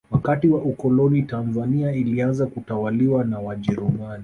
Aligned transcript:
wakati 0.11 0.47
wa 0.49 0.61
ukoloni 0.61 1.23
tanzania 1.23 1.91
ilianza 1.91 2.45
kutawaliwa 2.47 3.23
na 3.23 3.39
wajerumani 3.39 4.19